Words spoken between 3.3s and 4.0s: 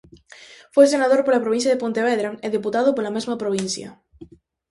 provincia.